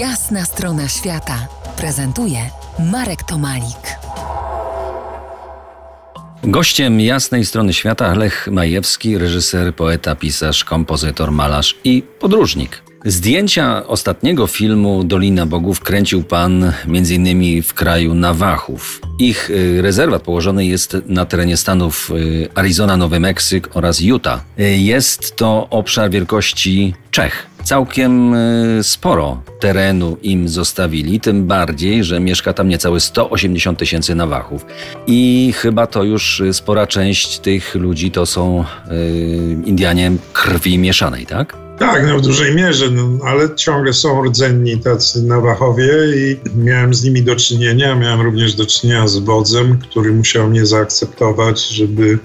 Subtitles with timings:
[0.00, 2.38] Jasna strona świata prezentuje
[2.78, 3.96] Marek Tomalik.
[6.44, 12.91] Gościem jasnej strony świata Lech Majewski, reżyser, poeta, pisarz, kompozytor, malarz i podróżnik.
[13.04, 17.62] Zdjęcia ostatniego filmu Dolina Bogów kręcił pan m.in.
[17.62, 19.00] w kraju Nawachów.
[19.18, 24.44] Ich y, rezerwat położony jest na terenie stanów y, Arizona, Nowy Meksyk oraz Utah.
[24.58, 27.46] Y, Jest to obszar wielkości Czech.
[27.64, 28.34] Całkiem
[28.82, 34.66] sporo terenu im zostawili, tym bardziej, że mieszka tam niecałe 180 tysięcy Nawachów.
[35.06, 38.64] I chyba to już spora część tych ludzi to są
[39.64, 41.56] Indianie krwi mieszanej, tak?
[41.82, 47.04] Tak, no w dużej mierze, no, ale ciągle są rdzenni tacy Nawachowie i miałem z
[47.04, 47.94] nimi do czynienia.
[47.94, 52.18] Miałem również do czynienia z wodzem, który musiał mnie zaakceptować, żeby,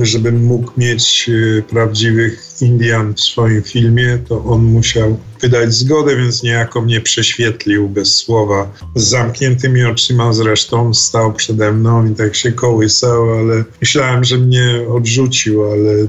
[0.00, 6.42] żebym mógł mieć e, prawdziwych Indian w swoim filmie, to on musiał wydać zgodę, więc
[6.42, 8.72] niejako mnie prześwietlił bez słowa.
[8.94, 14.86] Z zamkniętymi oczyma zresztą stał przede mną i tak się kołysał, ale myślałem, że mnie
[14.88, 16.06] odrzucił, ale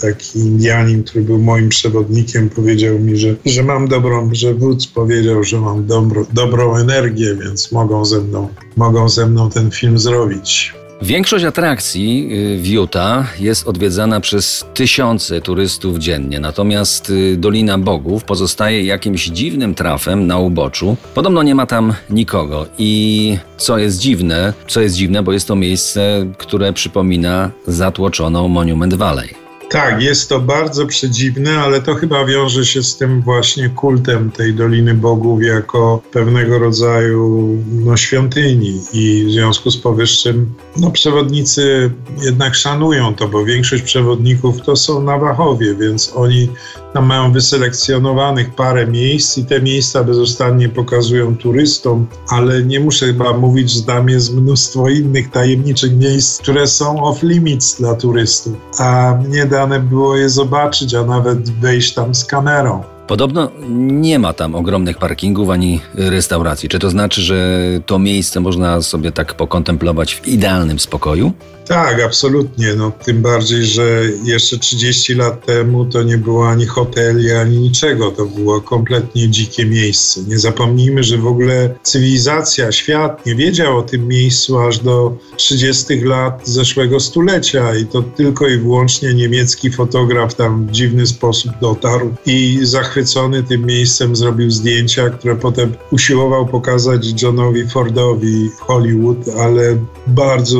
[0.00, 5.44] taki Indianin, który był moim przewodnikiem, powiedział mi, że, że mam dobrą, że wódz powiedział,
[5.44, 10.74] że mam dobro, dobrą energię, więc mogą ze mną, mogą ze mną ten film zrobić.
[11.02, 18.24] Większość atrakcji y, w Utah jest odwiedzana przez tysiące turystów dziennie, natomiast y, Dolina Bogów
[18.24, 20.96] pozostaje jakimś dziwnym trafem na uboczu.
[21.14, 25.56] Podobno nie ma tam nikogo i co jest dziwne, co jest dziwne, bo jest to
[25.56, 29.43] miejsce, które przypomina zatłoczoną Monument Valley.
[29.74, 34.54] Tak, jest to bardzo przedziwne, ale to chyba wiąże się z tym właśnie kultem tej
[34.54, 38.80] Doliny Bogów jako pewnego rodzaju no, świątyni.
[38.92, 41.90] I w związku z powyższym no, przewodnicy
[42.22, 46.48] jednak szanują to, bo większość przewodników to są Nawachowie, więc oni
[46.94, 53.32] tam mają wyselekcjonowanych parę miejsc i te miejsca bezustannie pokazują turystom, ale nie muszę chyba
[53.32, 59.18] mówić, że tam jest mnóstwo innych tajemniczych miejsc, które są off limits dla turystów, a
[59.28, 62.93] mnie dane było je zobaczyć, a nawet wejść tam z kamerą.
[63.06, 66.68] Podobno nie ma tam ogromnych parkingów ani restauracji.
[66.68, 71.32] Czy to znaczy, że to miejsce można sobie tak pokontemplować w idealnym spokoju?
[71.66, 72.74] Tak, absolutnie.
[72.74, 78.10] No, tym bardziej, że jeszcze 30 lat temu to nie było ani hoteli, ani niczego.
[78.10, 80.20] To było kompletnie dzikie miejsce.
[80.28, 86.00] Nie zapomnijmy, że w ogóle cywilizacja, świat nie wiedział o tym miejscu aż do 30
[86.00, 92.14] lat zeszłego stulecia i to tylko i wyłącznie niemiecki fotograf tam w dziwny sposób dotarł
[92.26, 92.58] i
[92.94, 100.58] zachwycony tym miejscem zrobił zdjęcia, które potem usiłował pokazać Johnowi Fordowi w Hollywood, ale bardzo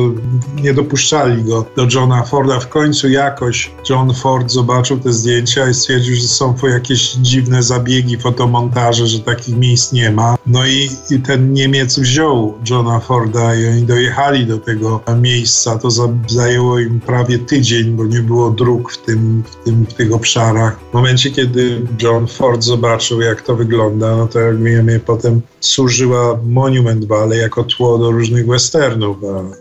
[0.61, 2.59] nie dopuszczali go do Johna Forda.
[2.59, 7.63] W końcu jakoś John Ford zobaczył te zdjęcia i stwierdził, że są to jakieś dziwne
[7.63, 10.37] zabiegi, fotomontaże, że takich miejsc nie ma.
[10.47, 15.77] No i, i ten Niemiec wziął Johna Forda i oni dojechali do tego miejsca.
[15.77, 19.93] To za, zajęło im prawie tydzień, bo nie było dróg w, tym, w, tym, w
[19.93, 20.79] tych obszarach.
[20.91, 26.39] W momencie, kiedy John Ford zobaczył, jak to wygląda, no to jak wiemy, potem służyła
[26.45, 29.17] Monument Valley jako tło do różnych westernów,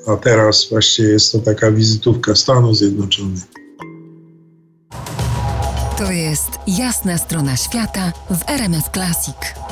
[0.06, 3.42] a, a teraz właściwie jest to taka wizytówka Stanów Zjednoczonych.
[5.98, 9.63] To jest jasna strona świata w RMS Classic.